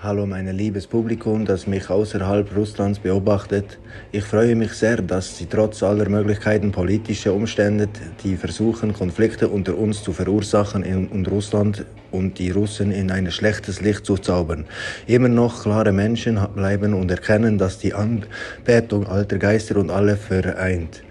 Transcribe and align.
Hallo 0.00 0.26
mein 0.26 0.46
liebes 0.56 0.86
Publikum, 0.86 1.44
das 1.44 1.66
mich 1.66 1.90
außerhalb 1.90 2.54
Russlands 2.54 3.00
beobachtet. 3.00 3.80
Ich 4.12 4.22
freue 4.22 4.54
mich 4.54 4.74
sehr, 4.74 5.02
dass 5.02 5.36
Sie 5.36 5.46
trotz 5.46 5.82
aller 5.82 6.08
Möglichkeiten 6.08 6.70
politischer 6.70 7.34
Umstände, 7.34 7.88
die 8.22 8.36
versuchen, 8.36 8.92
Konflikte 8.92 9.48
unter 9.48 9.76
uns 9.76 10.04
zu 10.04 10.12
verursachen 10.12 10.84
und 11.08 11.28
Russland 11.28 11.84
und 12.12 12.38
die 12.38 12.52
Russen 12.52 12.92
in 12.92 13.10
ein 13.10 13.28
schlechtes 13.32 13.80
Licht 13.80 14.06
zu 14.06 14.16
zaubern, 14.16 14.66
immer 15.08 15.28
noch 15.28 15.64
klare 15.64 15.90
Menschen 15.90 16.38
bleiben 16.54 16.94
und 16.94 17.10
erkennen, 17.10 17.58
dass 17.58 17.80
die 17.80 17.92
Anbetung 17.92 19.04
alter 19.04 19.38
Geister 19.38 19.78
und 19.78 19.90
alle 19.90 20.16
vereint. 20.16 21.02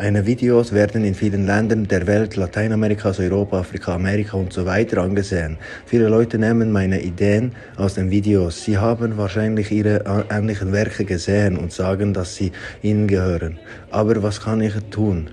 Meine 0.00 0.26
Videos 0.26 0.72
werden 0.72 1.02
in 1.02 1.16
vielen 1.16 1.44
Ländern 1.44 1.88
der 1.88 2.06
Welt, 2.06 2.36
Lateinamerikas, 2.36 3.18
Europa, 3.18 3.58
Afrika, 3.58 3.96
Amerika 3.96 4.36
und 4.36 4.52
so 4.52 4.64
weiter 4.64 5.02
angesehen. 5.02 5.58
Viele 5.86 6.08
Leute 6.08 6.38
nehmen 6.38 6.70
meine 6.70 7.02
Ideen 7.02 7.50
aus 7.76 7.94
den 7.94 8.08
Videos. 8.08 8.62
Sie 8.62 8.78
haben 8.78 9.16
wahrscheinlich 9.16 9.72
ihre 9.72 10.04
ähnlichen 10.30 10.70
Werke 10.70 11.04
gesehen 11.04 11.56
und 11.56 11.72
sagen, 11.72 12.14
dass 12.14 12.36
sie 12.36 12.52
ihnen 12.80 13.08
gehören. 13.08 13.58
Aber 13.90 14.22
was 14.22 14.40
kann 14.40 14.60
ich 14.60 14.74
tun? 14.90 15.30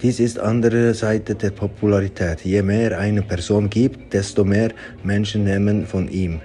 Dies 0.00 0.20
ist 0.20 0.38
andere 0.38 0.94
Seite 0.94 1.34
der 1.34 1.50
Popularität. 1.50 2.40
Je 2.46 2.62
mehr 2.62 2.98
eine 2.98 3.20
Person 3.20 3.68
gibt, 3.68 4.14
desto 4.14 4.42
mehr 4.42 4.70
Menschen 5.02 5.44
nehmen 5.44 5.84
von 5.84 6.08
ihm. 6.08 6.40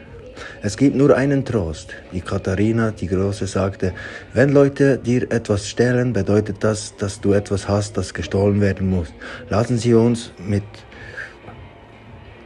Es 0.62 0.78
gibt 0.78 0.96
nur 0.96 1.16
einen 1.16 1.46
Trost. 1.46 1.90
Die 2.12 2.22
Katharina, 2.22 2.92
die 2.92 3.08
Große, 3.08 3.48
sagte, 3.48 3.94
wenn 4.34 4.50
Leute 4.50 4.98
dir 4.98 5.32
etwas 5.32 5.68
stehlen, 5.68 6.14
bedeutet 6.14 6.58
das, 6.64 6.96
dass 6.98 7.20
du 7.22 7.34
etwas 7.34 7.68
hast, 7.68 7.98
das 7.98 8.14
gestohlen 8.14 8.62
werden 8.62 8.90
muss. 8.90 9.14
Lassen 9.50 9.78
Sie 9.78 9.94
uns 9.94 10.32
mit 10.38 10.64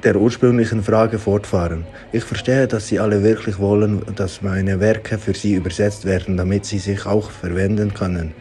der 0.04 0.16
ursprünglichen 0.16 0.84
Frage 0.84 1.20
fortfahren. 1.20 1.86
Ich 2.12 2.24
verstehe, 2.24 2.68
dass 2.68 2.88
Sie 2.88 3.00
alle 3.00 3.24
wirklich 3.24 3.60
wollen, 3.60 4.04
dass 4.16 4.42
meine 4.42 4.80
Werke 4.80 5.18
für 5.18 5.34
Sie 5.34 5.56
übersetzt 5.56 6.06
werden, 6.06 6.38
damit 6.38 6.66
sie 6.66 6.80
sich 6.80 7.06
auch 7.06 7.32
verwenden 7.32 7.94
können. 7.94 8.34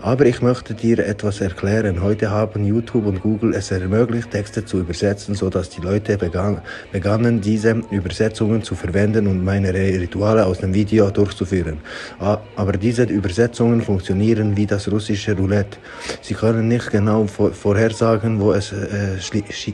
Aber 0.00 0.26
ich 0.26 0.42
möchte 0.42 0.74
dir 0.74 0.98
etwas 0.98 1.40
erklären. 1.40 2.02
Heute 2.02 2.30
haben 2.30 2.64
YouTube 2.64 3.06
und 3.06 3.20
Google 3.22 3.54
es 3.54 3.70
ermöglicht, 3.70 4.30
Texte 4.30 4.64
zu 4.64 4.80
übersetzen, 4.80 5.34
so 5.34 5.50
dass 5.50 5.70
die 5.70 5.80
Leute 5.80 6.16
begann, 6.18 6.60
begannen, 6.92 7.40
diese 7.40 7.80
Übersetzungen 7.90 8.62
zu 8.62 8.74
verwenden 8.74 9.26
und 9.26 9.44
meine 9.44 9.72
Rituale 9.72 10.46
aus 10.46 10.58
dem 10.58 10.74
Video 10.74 11.10
durchzuführen. 11.10 11.78
Aber 12.18 12.72
diese 12.72 13.04
Übersetzungen 13.04 13.82
funktionieren 13.82 14.56
wie 14.56 14.66
das 14.66 14.90
russische 14.90 15.36
Roulette. 15.36 15.78
Sie 16.22 16.34
können 16.34 16.68
nicht 16.68 16.90
genau 16.90 17.26
vorhersagen, 17.26 18.40
wo 18.40 18.52
es 18.52 18.72
äh, 18.72 19.18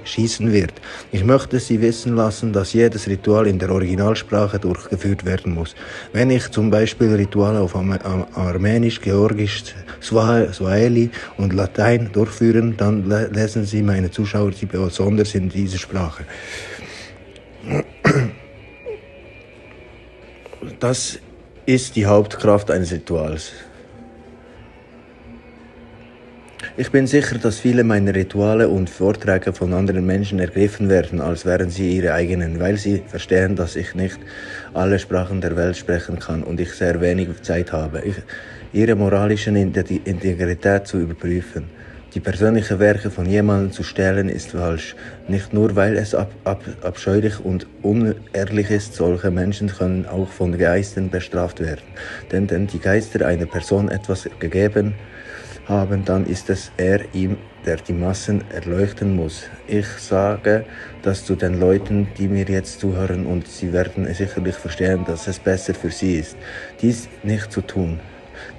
schießen 0.05 0.53
wird. 0.53 0.73
Ich 1.11 1.25
möchte 1.25 1.59
Sie 1.59 1.81
wissen 1.81 2.17
lassen, 2.17 2.53
dass 2.53 2.73
jedes 2.73 3.07
Ritual 3.07 3.47
in 3.47 3.59
der 3.59 3.71
Originalsprache 3.71 4.59
durchgeführt 4.59 5.25
werden 5.25 5.55
muss. 5.55 5.75
Wenn 6.13 6.31
ich 6.31 6.51
zum 6.51 6.71
Beispiel 6.71 7.15
Rituale 7.15 7.61
auf 7.61 7.75
Armenisch, 7.75 9.01
Georgisch, 9.01 9.65
Swahili 10.03 11.11
und 11.39 11.53
Latein 11.53 12.11
durchführen, 12.13 12.77
dann 12.77 13.09
lesen 13.33 13.65
Sie 13.65 13.83
meine 13.83 14.11
Zuschauer 14.11 14.53
sie 14.53 14.67
besonders 14.67 15.35
in 15.35 15.49
dieser 15.49 15.79
Sprache. 15.79 16.25
Das 20.81 21.19
ist 21.67 21.97
die 21.97 22.07
Hauptkraft 22.07 22.71
eines 22.71 22.93
Rituals. 22.93 23.53
Ich 26.75 26.91
bin 26.91 27.07
sicher, 27.07 27.37
dass 27.37 27.59
viele 27.59 27.85
meiner 27.85 28.15
Rituale 28.15 28.67
und 28.67 28.89
Vorträge 28.89 29.53
von 29.53 29.75
anderen 29.75 30.07
Menschen 30.07 30.39
ergriffen 30.39 30.89
werden, 30.89 31.21
als 31.21 31.45
wären 31.45 31.69
sie 31.69 31.99
ihre 31.99 32.15
eigenen, 32.15 32.59
weil 32.61 32.79
sie 32.79 33.03
verstehen, 33.07 33.57
dass 33.57 33.77
ich 33.77 33.95
nicht 33.95 34.19
alle 34.73 34.99
Sprachen 34.99 35.43
der 35.43 35.55
Welt 35.55 35.77
sprechen 35.77 36.19
kann 36.19 36.43
und 36.43 36.59
ich 36.61 36.73
sehr 36.73 36.99
wenig 37.03 37.29
Zeit 37.43 37.73
habe. 37.73 38.03
Ihre 38.73 38.95
moralische 38.95 39.51
Integrität 39.51 40.87
zu 40.87 41.01
überprüfen. 41.01 41.65
Die 42.15 42.21
persönlichen 42.21 42.79
Werke 42.79 43.11
von 43.11 43.27
jemandem 43.27 43.73
zu 43.73 43.83
stellen 43.83 44.31
ist 44.31 44.53
falsch, 44.53 44.97
nicht 45.29 45.53
nur 45.53 45.77
weil 45.77 45.99
es 45.99 46.15
ab, 46.15 46.33
ab, 46.45 46.63
abscheulich 46.83 47.39
und 47.39 47.67
unehrlich 47.83 48.71
ist, 48.71 48.95
solche 48.95 49.31
Menschen 49.31 49.69
können 49.69 50.07
auch 50.07 50.29
von 50.29 50.57
Geistern 50.57 51.11
bestraft 51.11 51.61
werden. 51.61 51.83
Denn 52.31 52.49
wenn 52.49 52.67
die 52.67 52.79
Geister 52.79 53.27
einer 53.27 53.47
Person 53.47 53.91
etwas 53.91 54.27
gegeben 54.39 54.95
haben, 55.67 56.05
dann 56.05 56.27
ist 56.27 56.51
es 56.51 56.73
er 56.77 57.01
ihm, 57.15 57.37
der 57.65 57.77
die 57.77 57.93
Massen 57.93 58.43
erleuchten 58.51 59.17
muss. 59.17 59.45
Ich 59.67 59.87
sage 59.87 60.65
das 61.03 61.25
zu 61.25 61.35
den 61.37 61.61
Leuten, 61.61 62.09
die 62.19 62.29
mir 62.29 62.45
jetzt 62.45 62.81
zuhören 62.81 63.27
und 63.27 63.47
sie 63.47 63.73
werden 63.73 64.13
sicherlich 64.13 64.57
verstehen, 64.57 65.05
dass 65.07 65.29
es 65.29 65.39
besser 65.39 65.75
für 65.75 65.91
sie 65.91 66.17
ist, 66.17 66.37
dies 66.81 67.09
nicht 67.23 67.53
zu 67.53 67.61
tun. 67.61 68.01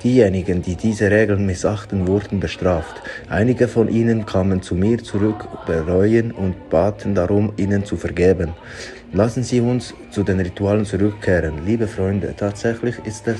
Diejenigen, 0.03 0.61
die 0.61 0.75
diese 0.75 1.09
Regeln 1.11 1.45
missachten, 1.45 2.07
wurden 2.07 2.39
bestraft. 2.39 3.01
Einige 3.29 3.67
von 3.67 3.89
ihnen 3.89 4.25
kamen 4.25 4.61
zu 4.61 4.75
mir 4.75 5.03
zurück, 5.03 5.47
bereuen 5.65 6.31
und 6.31 6.69
baten 6.69 7.15
darum, 7.15 7.53
ihnen 7.57 7.83
zu 7.83 7.97
vergeben. 7.97 8.53
Lassen 9.11 9.43
Sie 9.43 9.61
uns 9.61 9.93
zu 10.09 10.23
den 10.23 10.39
Ritualen 10.39 10.85
zurückkehren. 10.85 11.65
Liebe 11.65 11.87
Freunde, 11.87 12.33
tatsächlich 12.35 12.95
ist 13.05 13.27
es 13.27 13.37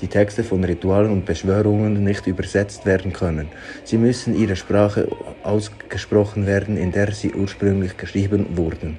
die 0.00 0.08
Texte 0.08 0.44
von 0.44 0.64
Ritualen 0.64 1.10
und 1.10 1.24
Beschwörungen 1.24 2.04
nicht 2.04 2.26
übersetzt 2.26 2.86
werden 2.86 3.12
können. 3.12 3.48
Sie 3.84 3.98
müssen 3.98 4.38
ihre 4.38 4.56
Sprache 4.56 5.08
ausgesprochen 5.42 6.46
werden, 6.46 6.76
in 6.76 6.92
der 6.92 7.12
sie 7.12 7.32
ursprünglich 7.32 7.96
geschrieben 7.96 8.46
wurden. 8.56 8.98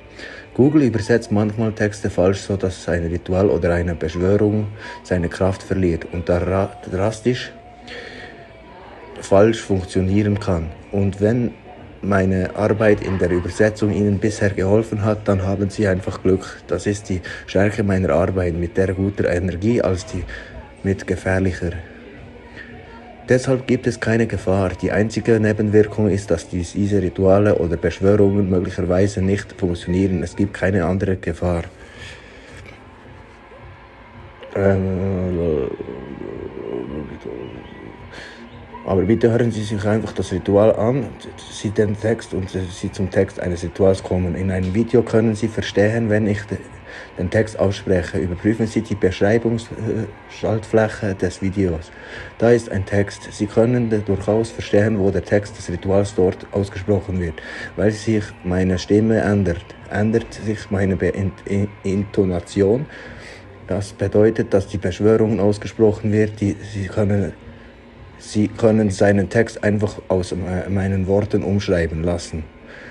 Google 0.53 0.83
übersetzt 0.83 1.31
manchmal 1.31 1.71
Texte 1.71 2.09
falsch, 2.09 2.39
so 2.41 2.57
dass 2.57 2.89
ein 2.89 3.05
Ritual 3.05 3.49
oder 3.49 3.73
eine 3.73 3.95
Beschwörung 3.95 4.67
seine 5.03 5.29
Kraft 5.29 5.63
verliert 5.63 6.05
und 6.11 6.27
drastisch 6.27 7.51
falsch 9.21 9.61
funktionieren 9.61 10.39
kann. 10.39 10.67
Und 10.91 11.21
wenn 11.21 11.53
meine 12.01 12.55
Arbeit 12.55 13.01
in 13.01 13.17
der 13.17 13.29
Übersetzung 13.29 13.91
Ihnen 13.91 14.19
bisher 14.19 14.49
geholfen 14.49 15.03
hat, 15.03 15.27
dann 15.27 15.43
haben 15.43 15.69
Sie 15.69 15.87
einfach 15.87 16.21
Glück. 16.21 16.61
Das 16.67 16.85
ist 16.85 17.09
die 17.09 17.21
Stärke 17.45 17.83
meiner 17.83 18.11
Arbeit 18.11 18.53
mit 18.53 18.77
der 18.77 18.93
guter 18.93 19.29
Energie 19.29 19.81
als 19.81 20.05
die 20.05 20.23
mit 20.83 21.07
gefährlicher. 21.07 21.71
Deshalb 23.29 23.67
gibt 23.67 23.85
es 23.85 23.99
keine 23.99 24.25
Gefahr. 24.25 24.71
Die 24.81 24.91
einzige 24.91 25.39
Nebenwirkung 25.39 26.09
ist, 26.09 26.31
dass 26.31 26.49
diese 26.49 26.99
Rituale 26.99 27.55
oder 27.55 27.77
Beschwörungen 27.77 28.49
möglicherweise 28.49 29.21
nicht 29.21 29.53
funktionieren. 29.53 30.23
Es 30.23 30.35
gibt 30.35 30.55
keine 30.55 30.85
andere 30.85 31.15
Gefahr. 31.17 31.63
Ähm, 34.55 35.69
aber 38.87 39.03
bitte 39.03 39.29
hören 39.29 39.51
Sie 39.51 39.61
sich 39.61 39.85
einfach 39.85 40.13
das 40.13 40.31
Ritual 40.31 40.75
an, 40.75 41.05
Sie 41.51 41.69
den 41.69 41.99
Text 41.99 42.33
und 42.33 42.49
Sie 42.49 42.91
zum 42.91 43.11
Text 43.11 43.39
eines 43.39 43.61
Rituals 43.63 44.01
kommen. 44.01 44.33
In 44.33 44.49
einem 44.49 44.73
Video 44.73 45.03
können 45.03 45.35
Sie 45.35 45.47
verstehen, 45.47 46.09
wenn 46.09 46.25
ich 46.25 46.39
den 47.17 47.29
Text 47.29 47.59
ausspreche. 47.59 48.17
Überprüfen 48.17 48.65
Sie 48.67 48.81
die 48.81 48.95
Beschreibungsschaltfläche 48.95 51.15
des 51.15 51.41
Videos. 51.41 51.91
Da 52.37 52.51
ist 52.51 52.71
ein 52.71 52.85
Text. 52.85 53.27
Sie 53.31 53.47
können 53.47 53.89
durchaus 54.05 54.51
verstehen, 54.51 54.99
wo 54.99 55.11
der 55.11 55.23
Text 55.23 55.57
des 55.57 55.69
Rituals 55.69 56.15
dort 56.15 56.45
ausgesprochen 56.51 57.19
wird. 57.19 57.41
Weil 57.75 57.91
sich 57.91 58.23
meine 58.43 58.79
Stimme 58.79 59.19
ändert, 59.19 59.65
ändert 59.89 60.33
sich 60.33 60.71
meine 60.71 60.95
Be 60.95 61.11
Intonation. 61.83 62.85
Das 63.67 63.91
bedeutet, 63.93 64.53
dass 64.53 64.67
die 64.67 64.77
Beschwörung 64.77 65.39
ausgesprochen 65.39 66.11
wird. 66.11 66.41
Die, 66.41 66.55
Sie 66.73 66.87
können 66.87 67.33
Sie 68.19 68.49
können 68.49 68.89
seinen 68.89 69.29
Text 69.29 69.63
einfach 69.63 70.01
aus 70.09 70.35
meinen 70.67 71.07
Worten 71.07 71.41
umschreiben 71.41 72.03
lassen. 72.03 72.43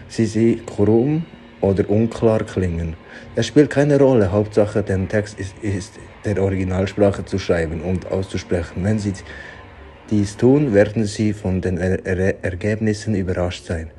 Sie 0.08 0.24
sie 0.24 0.62
krumm 0.64 1.26
oder 1.60 1.88
unklar 1.88 2.44
klingen. 2.44 2.96
Es 3.34 3.46
spielt 3.46 3.70
keine 3.70 3.98
Rolle, 3.98 4.30
Hauptsache 4.30 4.82
den 4.82 5.08
Text 5.08 5.38
ist, 5.38 5.54
ist 5.62 5.94
der 6.24 6.42
Originalsprache 6.42 7.24
zu 7.24 7.38
schreiben 7.38 7.80
und 7.82 8.10
auszusprechen. 8.10 8.84
Wenn 8.84 8.98
Sie 8.98 9.12
dies 10.10 10.36
tun, 10.36 10.72
werden 10.74 11.04
Sie 11.04 11.32
von 11.32 11.60
den 11.60 11.78
er 11.78 12.04
er 12.06 12.42
Ergebnissen 12.42 13.14
überrascht 13.14 13.64
sein. 13.66 13.90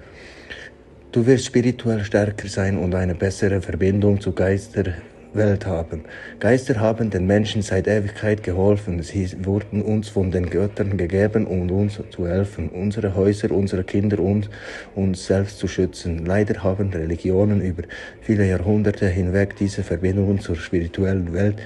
Du 1.12 1.26
wirst 1.26 1.46
spirituell 1.46 2.04
stärker 2.04 2.48
sein 2.48 2.78
und 2.78 2.94
eine 2.94 3.16
bessere 3.16 3.62
Verbindung 3.62 4.22
zu 4.22 4.32
Geister 4.32 4.94
Welt 5.34 5.66
haben. 5.66 6.06
Geister 6.40 6.80
haben 6.80 7.10
den 7.10 7.28
Menschen 7.28 7.62
seit 7.62 7.88
Ewigkeit 7.88 8.44
geholfen. 8.44 9.02
Sie 9.04 9.30
wurden 9.46 9.82
uns 9.82 10.10
von 10.10 10.32
den 10.32 10.50
Göttern 10.50 10.98
gegeben, 10.98 11.46
um 11.46 11.70
uns 11.70 12.00
zu 12.10 12.28
helfen, 12.28 12.70
unsere 12.70 13.16
Häuser, 13.16 13.52
unsere 13.52 13.84
Kinder 13.84 14.20
und 14.20 14.50
uns 14.96 15.26
selbst 15.26 15.60
zu 15.60 15.68
schützen. 15.68 16.26
Leider 16.26 16.64
haben 16.64 16.92
Religionen 16.92 17.62
über 17.62 17.84
viele 18.22 18.48
Jahrhunderte 18.48 19.08
hinweg 19.08 19.56
diese 19.56 19.84
Verbindungen 19.84 20.40
zur 20.40 20.56
spirituellen 20.56 21.34
Welt 21.34 21.58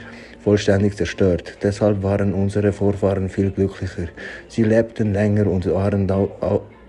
vollständig 0.43 0.97
zerstört. 0.97 1.57
Deshalb 1.63 2.03
waren 2.03 2.33
unsere 2.33 2.73
Vorfahren 2.73 3.29
viel 3.29 3.51
glücklicher. 3.51 4.09
Sie 4.49 4.63
lebten 4.63 5.13
länger 5.13 5.47
und 5.47 5.65
waren 5.65 6.07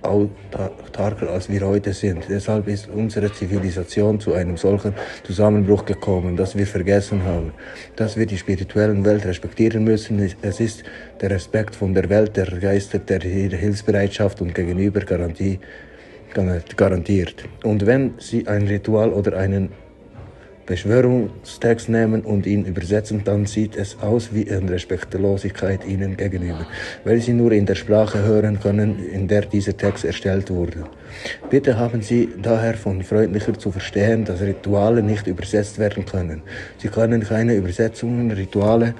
autarker, 0.04 1.30
als 1.30 1.48
wir 1.48 1.66
heute 1.66 1.92
sind. 1.92 2.24
Deshalb 2.28 2.68
ist 2.68 2.88
unsere 2.88 3.32
Zivilisation 3.32 4.20
zu 4.20 4.34
einem 4.34 4.56
solchen 4.56 4.94
Zusammenbruch 5.24 5.84
gekommen, 5.84 6.36
dass 6.36 6.56
wir 6.56 6.66
vergessen 6.66 7.24
haben, 7.24 7.52
dass 7.96 8.16
wir 8.16 8.26
die 8.26 8.38
spirituellen 8.38 9.04
Welt 9.04 9.24
respektieren 9.24 9.84
müssen. 9.84 10.30
Es 10.42 10.60
ist 10.60 10.84
der 11.20 11.30
Respekt 11.30 11.74
von 11.74 11.94
der 11.94 12.08
Welt, 12.08 12.36
der 12.36 12.46
Geister, 12.46 12.98
der 12.98 13.20
Hilfsbereitschaft 13.20 14.40
und 14.40 14.54
gegenüber 14.54 15.00
Garantie 15.00 15.58
garantiert. 16.76 17.44
Und 17.62 17.86
wenn 17.86 18.14
Sie 18.18 18.46
ein 18.48 18.66
Ritual 18.66 19.12
oder 19.12 19.36
einen 19.38 19.70
Beschwörungstext 20.66 21.88
nehmen 21.88 22.22
und 22.22 22.46
ihn 22.46 22.64
übersetzen, 22.64 23.22
dann 23.25 23.46
sieht 23.46 23.76
es 23.76 23.99
aus 24.00 24.32
wie 24.32 24.50
eine 24.50 24.70
Respektlosigkeit 24.70 25.84
ihnen 25.87 26.16
gegenüber, 26.16 26.66
weil 27.05 27.20
sie 27.20 27.32
nur 27.32 27.52
in 27.52 27.66
der 27.66 27.75
Sprache 27.75 28.22
hören 28.22 28.58
können, 28.61 28.99
in 28.99 29.28
der 29.28 29.43
dieser 29.43 29.76
Text 29.76 30.05
erstellt 30.05 30.50
wurde. 30.50 30.84
Bitte 31.50 31.78
haben 31.78 32.02
Sie 32.02 32.28
daher 32.40 32.75
von 32.75 33.02
freundlicher 33.02 33.58
zu 33.58 33.70
verstehen, 33.70 34.25
dass 34.25 34.40
Rituale 34.40 35.02
nicht 35.02 35.26
übersetzt 35.26 35.78
werden 35.78 36.05
können. 36.05 36.43
Sie 36.78 36.88
können 36.88 37.22
keine 37.22 37.55
Übersetzungen, 37.55 38.31
Rituale, 38.31 38.94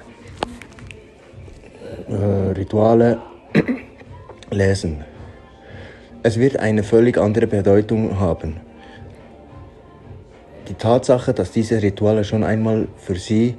äh, 2.07 2.51
Rituale 2.51 3.19
lesen. 4.51 5.03
Es 6.23 6.39
wird 6.39 6.57
eine 6.57 6.83
völlig 6.83 7.17
andere 7.17 7.47
Bedeutung 7.47 8.19
haben. 8.19 8.55
Die 10.75 10.81
Tatsache, 10.81 11.33
dass 11.33 11.51
diese 11.51 11.81
Rituale 11.81 12.25
schon 12.25 12.43
einmal 12.43 12.89
für 12.97 13.15
sie 13.15 13.55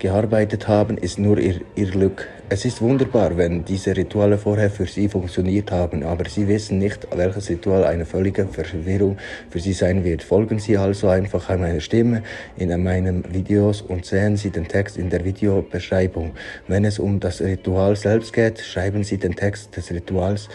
gearbeitet 0.00 0.66
haben, 0.66 0.98
ist 0.98 1.16
nur 1.16 1.38
ihr, 1.38 1.60
ihr 1.76 1.86
Glück. 1.86 2.26
Es 2.48 2.64
ist 2.64 2.82
wunderbar, 2.82 3.36
wenn 3.36 3.64
diese 3.64 3.96
Rituale 3.96 4.38
vorher 4.38 4.68
für 4.68 4.86
sie 4.86 5.08
funktioniert 5.08 5.70
haben, 5.70 6.02
aber 6.02 6.28
sie 6.28 6.48
wissen 6.48 6.78
nicht, 6.78 7.06
welches 7.14 7.48
Ritual 7.48 7.84
eine 7.84 8.04
völlige 8.04 8.44
Verwirrung 8.44 9.18
für 9.50 9.60
sie 9.60 9.72
sein 9.72 10.02
wird. 10.02 10.24
Folgen 10.24 10.58
Sie 10.58 10.76
also 10.76 11.06
einfach 11.06 11.48
meiner 11.48 11.78
Stimme 11.78 12.24
in 12.56 12.82
meinen 12.82 13.32
Videos 13.32 13.80
und 13.80 14.04
sehen 14.04 14.36
Sie 14.36 14.50
den 14.50 14.66
Text 14.66 14.98
in 14.98 15.10
der 15.10 15.24
Videobeschreibung. 15.24 16.32
Wenn 16.66 16.84
es 16.84 16.98
um 16.98 17.20
das 17.20 17.40
Ritual 17.40 17.94
selbst 17.94 18.32
geht, 18.32 18.58
schreiben 18.58 19.04
Sie 19.04 19.18
den 19.18 19.36
Text 19.36 19.76
des 19.76 19.92
Rituals 19.92 20.48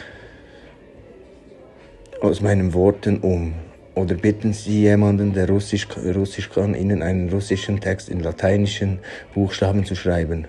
aus 2.19 2.41
meinen 2.41 2.73
Worten 2.73 3.19
um. 3.19 3.53
Oder 3.95 4.15
bitten 4.15 4.53
Sie 4.53 4.81
jemanden, 4.81 5.33
der 5.33 5.47
Russisch, 5.47 5.87
Russisch 6.15 6.49
kann, 6.49 6.73
Ihnen 6.73 7.03
einen 7.03 7.29
russischen 7.29 7.79
Text 7.79 8.09
in 8.09 8.21
lateinischen 8.21 8.99
Buchstaben 9.35 9.85
zu 9.85 9.95
schreiben. 9.95 10.47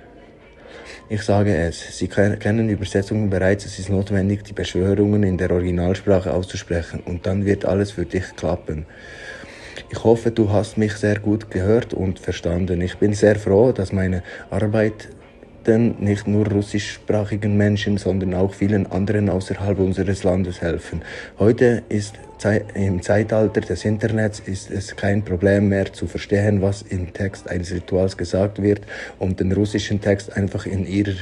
Ich 1.10 1.22
sage 1.22 1.54
es, 1.54 1.98
Sie 1.98 2.08
kennen 2.08 2.70
Übersetzungen 2.70 3.28
bereits, 3.28 3.66
es 3.66 3.78
ist 3.78 3.90
notwendig, 3.90 4.44
die 4.44 4.54
Beschwörungen 4.54 5.22
in 5.22 5.36
der 5.36 5.50
Originalsprache 5.50 6.32
auszusprechen 6.32 7.00
und 7.04 7.26
dann 7.26 7.44
wird 7.44 7.66
alles 7.66 7.90
für 7.90 8.06
dich 8.06 8.34
klappen. 8.36 8.86
Ich 9.90 10.02
hoffe, 10.02 10.30
du 10.30 10.50
hast 10.50 10.78
mich 10.78 10.94
sehr 10.94 11.18
gut 11.18 11.50
gehört 11.50 11.92
und 11.92 12.18
verstanden. 12.18 12.80
Ich 12.80 12.96
bin 12.96 13.12
sehr 13.12 13.36
froh, 13.36 13.72
dass 13.72 13.92
meine 13.92 14.22
Arbeit 14.50 15.08
nicht 15.66 16.26
nur 16.26 16.46
russischsprachigen 16.46 17.56
Menschen, 17.56 17.96
sondern 17.96 18.34
auch 18.34 18.52
vielen 18.52 18.86
anderen 18.86 19.30
außerhalb 19.30 19.78
unseres 19.78 20.22
Landes 20.22 20.60
helfen. 20.60 21.00
Heute 21.38 21.82
ist 21.88 22.16
im 22.44 23.02
Zeitalter 23.02 23.60
des 23.60 23.84
Internets 23.84 24.40
ist 24.40 24.70
es 24.70 24.94
kein 24.96 25.24
Problem 25.24 25.68
mehr 25.68 25.92
zu 25.92 26.06
verstehen, 26.06 26.62
was 26.62 26.82
im 26.82 27.12
Text 27.12 27.48
eines 27.48 27.72
Rituals 27.72 28.16
gesagt 28.16 28.62
wird, 28.62 28.82
um 29.18 29.34
den 29.36 29.52
russischen 29.52 30.00
Text 30.00 30.36
einfach 30.36 30.66
in 30.66 30.86
ihrer 30.86 31.14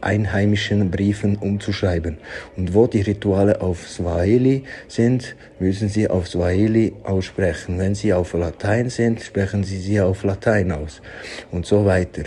einheimischen 0.00 0.90
Briefen 0.90 1.36
umzuschreiben. 1.36 2.18
Und 2.56 2.74
wo 2.74 2.86
die 2.86 3.02
Rituale 3.02 3.60
auf 3.60 3.88
Swahili 3.88 4.64
sind, 4.88 5.36
müssen 5.58 5.88
sie 5.88 6.08
auf 6.08 6.28
Swahili 6.28 6.94
aussprechen. 7.04 7.78
Wenn 7.78 7.94
sie 7.94 8.12
auf 8.12 8.32
Latein 8.32 8.90
sind, 8.90 9.22
sprechen 9.22 9.64
sie 9.64 9.78
sie 9.78 10.00
auf 10.00 10.24
Latein 10.24 10.72
aus. 10.72 11.02
Und 11.50 11.66
so 11.66 11.84
weiter. 11.84 12.24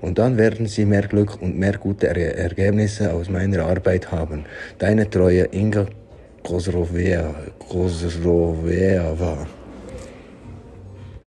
Und 0.00 0.18
dann 0.18 0.38
werden 0.38 0.66
Sie 0.66 0.84
mehr 0.84 1.02
Glück 1.02 1.42
und 1.42 1.58
mehr 1.58 1.72
gute 1.72 2.06
Ergebnisse 2.06 3.12
aus 3.12 3.28
meiner 3.28 3.64
Arbeit 3.64 4.12
haben. 4.12 4.44
Deine 4.78 5.10
treue 5.10 5.48
Inga 5.52 5.86
Kozrověva, 6.42 7.34
Kozrověva. 7.68 9.57